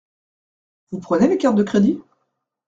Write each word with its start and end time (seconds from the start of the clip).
Vous 0.89 0.99
prenez 0.99 1.27
les 1.27 1.37
cartes 1.37 1.53
de 1.55 1.61
crédit? 1.61 2.01